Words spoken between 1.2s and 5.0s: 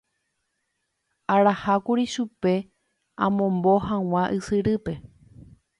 Araha kuri chupe amombo hag̃ua ysyrýpe.